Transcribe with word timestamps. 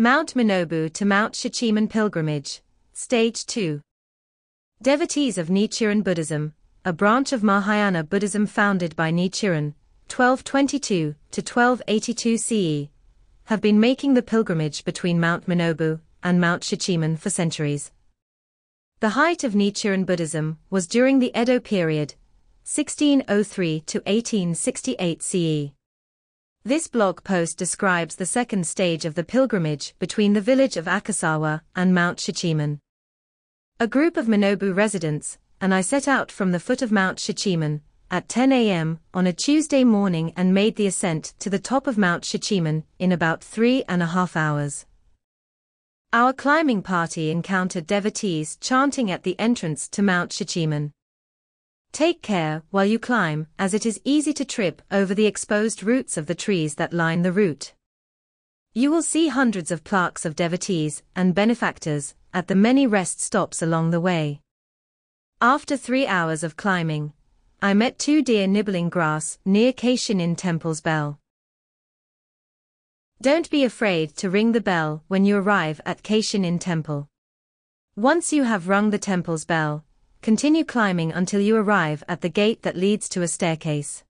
Mount 0.00 0.32
Minobu 0.32 0.90
to 0.94 1.04
Mount 1.04 1.34
Shichimen 1.34 1.86
Pilgrimage, 1.86 2.62
Stage 2.94 3.44
2. 3.44 3.82
Devotees 4.80 5.36
of 5.36 5.48
Nichiren 5.48 6.02
Buddhism, 6.02 6.54
a 6.86 6.92
branch 6.94 7.34
of 7.34 7.42
Mahayana 7.42 8.02
Buddhism 8.02 8.46
founded 8.46 8.96
by 8.96 9.12
Nichiren, 9.12 9.74
1222 10.08 11.16
to 11.32 11.40
1282 11.42 12.38
CE, 12.38 12.88
have 13.44 13.60
been 13.60 13.78
making 13.78 14.14
the 14.14 14.22
pilgrimage 14.22 14.86
between 14.86 15.20
Mount 15.20 15.46
Minobu 15.46 16.00
and 16.22 16.40
Mount 16.40 16.62
Shichimen 16.62 17.18
for 17.18 17.28
centuries. 17.28 17.92
The 19.00 19.10
height 19.10 19.44
of 19.44 19.52
Nichiren 19.52 20.06
Buddhism 20.06 20.56
was 20.70 20.86
during 20.86 21.18
the 21.18 21.38
Edo 21.38 21.60
period, 21.60 22.14
1603 22.64 23.80
to 23.80 23.98
1868 23.98 25.22
CE. 25.22 25.72
This 26.70 26.86
blog 26.86 27.24
post 27.24 27.58
describes 27.58 28.14
the 28.14 28.24
second 28.24 28.64
stage 28.64 29.04
of 29.04 29.16
the 29.16 29.24
pilgrimage 29.24 29.92
between 29.98 30.34
the 30.34 30.40
village 30.40 30.76
of 30.76 30.84
Akasawa 30.84 31.62
and 31.74 31.92
Mount 31.92 32.18
Shichimen. 32.18 32.78
A 33.80 33.88
group 33.88 34.16
of 34.16 34.26
Minobu 34.26 34.72
residents, 34.72 35.36
and 35.60 35.74
I 35.74 35.80
set 35.80 36.06
out 36.06 36.30
from 36.30 36.52
the 36.52 36.60
foot 36.60 36.80
of 36.80 36.92
Mount 36.92 37.18
Shichimen 37.18 37.80
at 38.08 38.28
10 38.28 38.52
a.m. 38.52 39.00
on 39.12 39.26
a 39.26 39.32
Tuesday 39.32 39.82
morning 39.82 40.32
and 40.36 40.54
made 40.54 40.76
the 40.76 40.86
ascent 40.86 41.34
to 41.40 41.50
the 41.50 41.58
top 41.58 41.88
of 41.88 41.98
Mount 41.98 42.22
Shichimen 42.22 42.84
in 43.00 43.10
about 43.10 43.42
three 43.42 43.82
and 43.88 44.00
a 44.00 44.06
half 44.14 44.36
hours. 44.36 44.86
Our 46.12 46.32
climbing 46.32 46.82
party 46.82 47.32
encountered 47.32 47.88
devotees 47.88 48.56
chanting 48.60 49.10
at 49.10 49.24
the 49.24 49.36
entrance 49.40 49.88
to 49.88 50.02
Mount 50.02 50.30
Shichimen. 50.30 50.92
Take 51.92 52.22
care 52.22 52.62
while 52.70 52.84
you 52.84 52.98
climb, 52.98 53.48
as 53.58 53.74
it 53.74 53.84
is 53.84 54.00
easy 54.04 54.32
to 54.34 54.44
trip 54.44 54.80
over 54.90 55.14
the 55.14 55.26
exposed 55.26 55.82
roots 55.82 56.16
of 56.16 56.26
the 56.26 56.34
trees 56.34 56.76
that 56.76 56.92
line 56.92 57.22
the 57.22 57.32
route. 57.32 57.74
You 58.72 58.90
will 58.90 59.02
see 59.02 59.28
hundreds 59.28 59.70
of 59.70 59.82
plaques 59.82 60.24
of 60.24 60.36
devotees 60.36 61.02
and 61.16 61.34
benefactors 61.34 62.14
at 62.32 62.46
the 62.46 62.54
many 62.54 62.86
rest 62.86 63.20
stops 63.20 63.60
along 63.60 63.90
the 63.90 64.00
way. 64.00 64.40
After 65.40 65.76
three 65.76 66.06
hours 66.06 66.44
of 66.44 66.56
climbing, 66.56 67.12
I 67.60 67.74
met 67.74 67.98
two 67.98 68.22
deer 68.22 68.46
nibbling 68.46 68.88
grass 68.88 69.38
near 69.44 69.72
Keishinin 69.72 70.36
Temple's 70.36 70.80
bell. 70.80 71.18
Don't 73.20 73.50
be 73.50 73.64
afraid 73.64 74.16
to 74.16 74.30
ring 74.30 74.52
the 74.52 74.60
bell 74.60 75.02
when 75.08 75.24
you 75.24 75.36
arrive 75.36 75.80
at 75.84 76.02
Keishinin 76.02 76.60
Temple. 76.60 77.08
Once 77.96 78.32
you 78.32 78.44
have 78.44 78.68
rung 78.68 78.90
the 78.90 78.98
temple's 78.98 79.44
bell, 79.44 79.84
continue 80.22 80.64
climbing 80.64 81.12
until 81.12 81.40
you 81.40 81.56
arrive 81.56 82.04
at 82.06 82.20
the 82.20 82.28
gate 82.28 82.62
that 82.62 82.76
leads 82.76 83.08
to 83.08 83.22
a 83.22 83.28
staircase. 83.28 84.04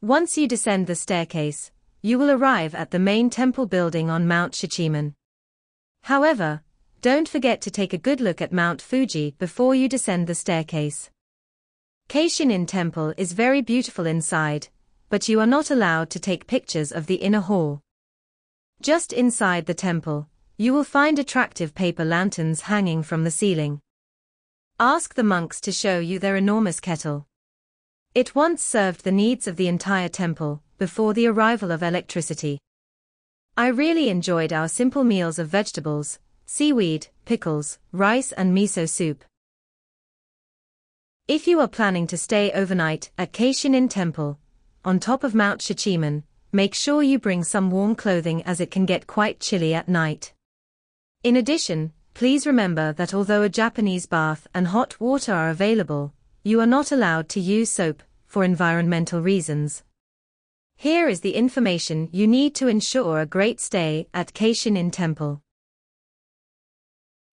Once 0.00 0.38
you 0.38 0.48
descend 0.48 0.86
the 0.86 0.94
staircase, 0.94 1.70
you 2.00 2.18
will 2.18 2.30
arrive 2.30 2.74
at 2.74 2.90
the 2.92 2.98
main 2.98 3.28
temple 3.28 3.66
building 3.66 4.08
on 4.08 4.26
Mount 4.26 4.54
Shichimen. 4.54 5.12
However, 6.04 6.62
don't 7.02 7.28
forget 7.28 7.60
to 7.62 7.70
take 7.70 7.92
a 7.92 7.98
good 7.98 8.20
look 8.20 8.40
at 8.40 8.52
Mount 8.52 8.80
Fuji 8.80 9.34
before 9.38 9.74
you 9.74 9.88
descend 9.88 10.26
the 10.26 10.34
staircase. 10.34 11.10
Keishinin 12.08 12.66
Temple 12.66 13.12
is 13.18 13.32
very 13.32 13.60
beautiful 13.60 14.06
inside, 14.06 14.68
but 15.10 15.28
you 15.28 15.40
are 15.40 15.46
not 15.46 15.70
allowed 15.70 16.08
to 16.10 16.18
take 16.18 16.46
pictures 16.46 16.90
of 16.90 17.06
the 17.06 17.16
inner 17.16 17.40
hall. 17.40 17.82
Just 18.80 19.12
inside 19.12 19.66
the 19.66 19.74
temple, 19.74 20.28
you 20.56 20.72
will 20.72 20.84
find 20.84 21.18
attractive 21.18 21.74
paper 21.74 22.04
lanterns 22.04 22.62
hanging 22.62 23.02
from 23.02 23.24
the 23.24 23.30
ceiling. 23.30 23.80
Ask 24.80 25.14
the 25.14 25.24
monks 25.24 25.60
to 25.62 25.72
show 25.72 25.98
you 25.98 26.20
their 26.20 26.36
enormous 26.36 26.78
kettle. 26.78 27.26
It 28.14 28.36
once 28.36 28.62
served 28.62 29.02
the 29.02 29.10
needs 29.10 29.48
of 29.48 29.56
the 29.56 29.66
entire 29.66 30.08
temple, 30.08 30.62
before 30.78 31.14
the 31.14 31.26
arrival 31.26 31.72
of 31.72 31.82
electricity. 31.82 32.60
I 33.56 33.68
really 33.68 34.08
enjoyed 34.08 34.52
our 34.52 34.68
simple 34.68 35.02
meals 35.02 35.40
of 35.40 35.48
vegetables, 35.48 36.20
seaweed, 36.46 37.08
pickles, 37.24 37.80
rice 37.90 38.30
and 38.30 38.56
miso 38.56 38.88
soup. 38.88 39.24
If 41.26 41.48
you 41.48 41.58
are 41.58 41.66
planning 41.66 42.06
to 42.06 42.16
stay 42.16 42.52
overnight 42.52 43.10
at 43.18 43.32
Keishinin 43.32 43.90
Temple, 43.90 44.38
on 44.84 45.00
top 45.00 45.24
of 45.24 45.34
Mount 45.34 45.60
Shichimen, 45.60 46.22
make 46.52 46.72
sure 46.72 47.02
you 47.02 47.18
bring 47.18 47.42
some 47.42 47.72
warm 47.72 47.96
clothing 47.96 48.44
as 48.44 48.60
it 48.60 48.70
can 48.70 48.86
get 48.86 49.08
quite 49.08 49.40
chilly 49.40 49.74
at 49.74 49.88
night. 49.88 50.34
In 51.24 51.34
addition, 51.34 51.92
Please 52.18 52.48
remember 52.48 52.92
that 52.94 53.14
although 53.14 53.42
a 53.42 53.48
Japanese 53.48 54.06
bath 54.06 54.48
and 54.52 54.66
hot 54.66 54.98
water 54.98 55.32
are 55.32 55.50
available, 55.50 56.12
you 56.42 56.60
are 56.60 56.66
not 56.66 56.90
allowed 56.90 57.28
to 57.28 57.38
use 57.38 57.70
soap 57.70 58.02
for 58.26 58.42
environmental 58.42 59.20
reasons. 59.20 59.84
Here 60.74 61.08
is 61.08 61.20
the 61.20 61.36
information 61.36 62.08
you 62.10 62.26
need 62.26 62.56
to 62.56 62.66
ensure 62.66 63.20
a 63.20 63.24
great 63.24 63.60
stay 63.60 64.08
at 64.12 64.34
Keishinin 64.34 64.90
Temple. 64.90 65.42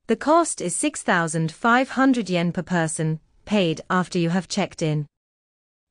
The 0.05 0.15
cost 0.15 0.61
is 0.61 0.75
6,500 0.75 2.29
yen 2.29 2.51
per 2.51 2.61
person, 2.61 3.19
paid 3.45 3.81
after 3.89 4.19
you 4.19 4.29
have 4.29 4.47
checked 4.47 4.83
in. 4.83 5.07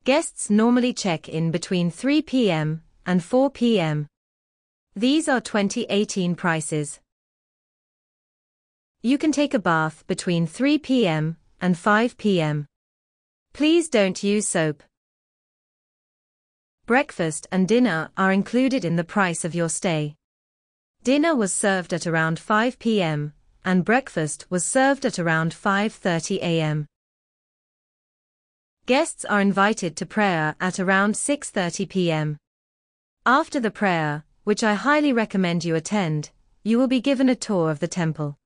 Guests 0.04 0.50
normally 0.50 0.92
check 0.92 1.28
in 1.28 1.50
between 1.50 1.90
3 1.90 2.22
p.m. 2.22 2.84
and 3.04 3.24
4 3.24 3.50
p.m. 3.50 4.06
These 4.94 5.28
are 5.28 5.40
2018 5.40 6.36
prices. 6.36 7.00
You 9.06 9.18
can 9.18 9.32
take 9.32 9.52
a 9.52 9.58
bath 9.58 10.02
between 10.06 10.46
3 10.46 10.78
p.m. 10.78 11.36
and 11.60 11.76
5 11.76 12.16
p.m. 12.16 12.64
Please 13.52 13.90
don't 13.90 14.22
use 14.22 14.48
soap. 14.48 14.82
Breakfast 16.86 17.46
and 17.52 17.68
dinner 17.68 18.08
are 18.16 18.32
included 18.32 18.82
in 18.82 18.96
the 18.96 19.04
price 19.04 19.44
of 19.44 19.54
your 19.54 19.68
stay. 19.68 20.14
Dinner 21.02 21.36
was 21.36 21.52
served 21.52 21.92
at 21.92 22.06
around 22.06 22.38
5 22.38 22.78
p.m. 22.78 23.34
and 23.62 23.84
breakfast 23.84 24.46
was 24.48 24.64
served 24.64 25.04
at 25.04 25.18
around 25.18 25.52
5:30 25.52 26.38
a.m. 26.38 26.86
Guests 28.86 29.26
are 29.26 29.42
invited 29.42 29.96
to 29.96 30.06
prayer 30.06 30.56
at 30.62 30.80
around 30.80 31.12
6:30 31.14 31.90
p.m. 31.90 32.38
After 33.26 33.60
the 33.60 33.70
prayer, 33.70 34.24
which 34.44 34.64
I 34.64 34.72
highly 34.72 35.12
recommend 35.12 35.62
you 35.62 35.74
attend, 35.74 36.30
you 36.62 36.78
will 36.78 36.88
be 36.88 37.02
given 37.02 37.28
a 37.28 37.36
tour 37.36 37.70
of 37.70 37.80
the 37.80 37.94
temple. 38.00 38.38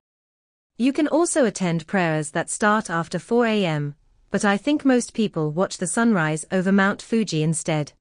You 0.80 0.92
can 0.92 1.08
also 1.08 1.44
attend 1.44 1.88
prayers 1.88 2.30
that 2.30 2.48
start 2.48 2.88
after 2.88 3.18
4 3.18 3.46
a.m., 3.46 3.96
but 4.30 4.44
I 4.44 4.56
think 4.56 4.84
most 4.84 5.12
people 5.12 5.50
watch 5.50 5.78
the 5.78 5.88
sunrise 5.88 6.46
over 6.52 6.70
Mount 6.70 7.02
Fuji 7.02 7.42
instead. 7.42 7.94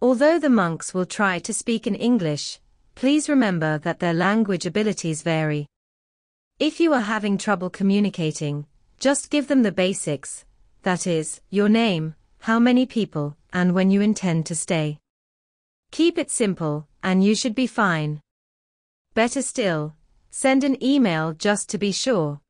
Although 0.00 0.38
the 0.38 0.50
monks 0.50 0.94
will 0.94 1.06
try 1.06 1.40
to 1.40 1.52
speak 1.52 1.86
in 1.86 1.96
English, 1.96 2.60
please 2.94 3.28
remember 3.28 3.78
that 3.78 3.98
their 3.98 4.14
language 4.14 4.64
abilities 4.64 5.22
vary. 5.22 5.66
If 6.60 6.78
you 6.78 6.92
are 6.94 7.00
having 7.00 7.36
trouble 7.36 7.68
communicating, 7.68 8.66
just 9.00 9.30
give 9.30 9.48
them 9.48 9.62
the 9.62 9.72
basics, 9.72 10.44
that 10.82 11.06
is, 11.06 11.40
your 11.50 11.68
name, 11.68 12.14
how 12.40 12.60
many 12.60 12.86
people, 12.86 13.36
and 13.52 13.74
when 13.74 13.90
you 13.90 14.00
intend 14.00 14.46
to 14.46 14.54
stay. 14.54 14.98
Keep 15.90 16.16
it 16.16 16.30
simple, 16.30 16.86
and 17.02 17.24
you 17.24 17.34
should 17.34 17.56
be 17.56 17.66
fine. 17.66 18.20
Better 19.14 19.42
still, 19.42 19.94
send 20.30 20.62
an 20.62 20.82
email 20.82 21.32
just 21.32 21.68
to 21.70 21.78
be 21.78 21.90
sure. 21.90 22.40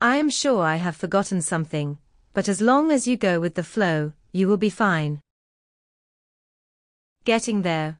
I 0.00 0.16
am 0.16 0.30
sure 0.30 0.62
I 0.64 0.76
have 0.76 0.96
forgotten 0.96 1.42
something, 1.42 1.98
but 2.32 2.48
as 2.48 2.60
long 2.60 2.90
as 2.90 3.06
you 3.06 3.16
go 3.16 3.38
with 3.38 3.54
the 3.54 3.62
flow, 3.62 4.14
you 4.32 4.48
will 4.48 4.56
be 4.56 4.70
fine. 4.70 5.20
Getting 7.26 7.60
there. 7.60 7.98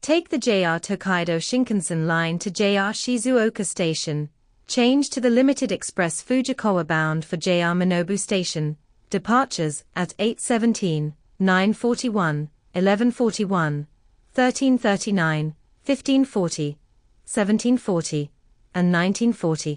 Take 0.00 0.30
the 0.30 0.38
JR 0.38 0.78
Tokaido 0.80 1.38
Shinkansen 1.38 2.08
line 2.08 2.40
to 2.40 2.50
JR 2.50 2.90
Shizuoka 2.90 3.64
Station, 3.64 4.28
change 4.66 5.08
to 5.10 5.20
the 5.20 5.30
limited 5.30 5.70
express 5.70 6.20
Fujikawa 6.20 6.84
bound 6.84 7.24
for 7.24 7.36
JR 7.36 7.76
Minobu 7.78 8.18
Station, 8.18 8.76
departures 9.08 9.84
at 9.94 10.16
8.17, 10.18 11.12
9.41, 11.40 12.48
11.41, 12.74 13.86
13.39, 14.34 15.54
15.40, 15.86 16.76
17.40, 17.24 18.28
and 18.74 18.92
19.40. 18.92 19.76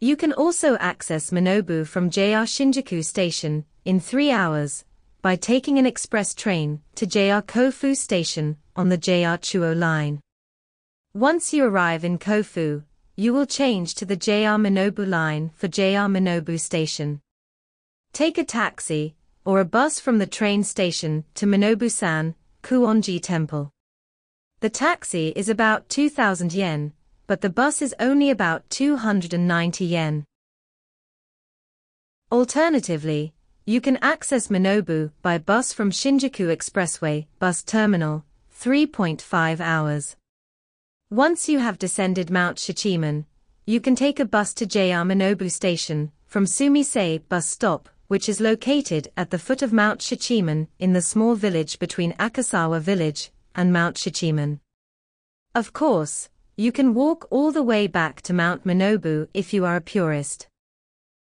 You 0.00 0.16
can 0.16 0.32
also 0.32 0.78
access 0.78 1.30
Minobu 1.30 1.86
from 1.86 2.08
JR 2.08 2.46
Shinjuku 2.48 3.04
Station 3.04 3.66
in 3.84 4.00
3 4.00 4.30
hours 4.30 4.85
by 5.26 5.34
taking 5.34 5.76
an 5.76 5.86
express 5.86 6.32
train 6.36 6.80
to 6.94 7.04
JR 7.04 7.42
Kofu 7.42 7.96
Station 7.96 8.58
on 8.76 8.90
the 8.90 8.96
JR 8.96 9.36
Chuo 9.42 9.76
line. 9.76 10.20
Once 11.14 11.52
you 11.52 11.64
arrive 11.64 12.04
in 12.04 12.16
Kofu, 12.16 12.84
you 13.16 13.34
will 13.34 13.44
change 13.44 13.96
to 13.96 14.04
the 14.04 14.14
JR 14.14 14.56
Minobu 14.56 15.04
line 15.04 15.50
for 15.56 15.66
JR 15.66 16.06
Minobu 16.06 16.60
Station. 16.60 17.20
Take 18.12 18.38
a 18.38 18.44
taxi 18.44 19.16
or 19.44 19.58
a 19.58 19.64
bus 19.64 19.98
from 19.98 20.18
the 20.18 20.28
train 20.28 20.62
station 20.62 21.24
to 21.34 21.44
Minobu-san, 21.44 22.36
Kuonji 22.62 23.20
Temple. 23.20 23.72
The 24.60 24.70
taxi 24.70 25.32
is 25.34 25.48
about 25.48 25.88
2000 25.88 26.54
yen, 26.54 26.92
but 27.26 27.40
the 27.40 27.50
bus 27.50 27.82
is 27.82 27.96
only 27.98 28.30
about 28.30 28.70
290 28.70 29.84
yen. 29.84 30.24
Alternatively, 32.30 33.34
you 33.68 33.80
can 33.80 33.96
access 34.00 34.46
Minobu 34.46 35.10
by 35.22 35.38
bus 35.38 35.72
from 35.72 35.90
Shinjuku 35.90 36.56
Expressway 36.56 37.26
Bus 37.40 37.64
Terminal, 37.64 38.24
3.5 38.62 39.58
hours. 39.58 40.14
Once 41.10 41.48
you 41.48 41.58
have 41.58 41.76
descended 41.76 42.30
Mount 42.30 42.58
Shichimen, 42.58 43.24
you 43.66 43.80
can 43.80 43.96
take 43.96 44.20
a 44.20 44.24
bus 44.24 44.54
to 44.54 44.66
JR 44.66 45.02
Minobu 45.02 45.50
Station 45.50 46.12
from 46.26 46.44
Sumisei 46.46 47.20
bus 47.28 47.48
stop, 47.48 47.88
which 48.06 48.28
is 48.28 48.40
located 48.40 49.10
at 49.16 49.30
the 49.30 49.38
foot 49.38 49.62
of 49.62 49.72
Mount 49.72 49.98
Shichimen 49.98 50.68
in 50.78 50.92
the 50.92 51.02
small 51.02 51.34
village 51.34 51.80
between 51.80 52.12
Akasawa 52.20 52.80
village 52.80 53.32
and 53.56 53.72
Mount 53.72 53.96
Shichimen. 53.96 54.60
Of 55.56 55.72
course, 55.72 56.28
you 56.56 56.70
can 56.70 56.94
walk 56.94 57.26
all 57.30 57.50
the 57.50 57.64
way 57.64 57.88
back 57.88 58.22
to 58.22 58.32
Mount 58.32 58.64
Minobu 58.64 59.26
if 59.34 59.52
you 59.52 59.64
are 59.64 59.74
a 59.74 59.80
purist. 59.80 60.46